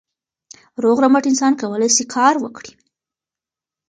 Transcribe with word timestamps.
روغ 0.83 0.97
رمټ 1.03 1.23
انسان 1.29 1.53
کولای 1.61 1.89
سي 1.97 2.03
کار 2.15 2.35
وکړي. 2.39 2.71